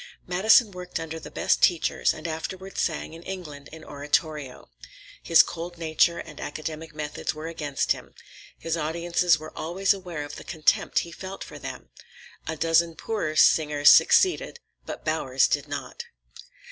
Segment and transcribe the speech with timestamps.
[0.25, 4.67] Madison worked under the best teachers, and afterward sang in England in oratorio.
[5.21, 8.15] His cold nature and academic methods were against him.
[8.57, 11.89] His audiences were always aware of the contempt he felt for them.
[12.47, 16.03] A dozen poorer singers succeeded, but Bowers did not.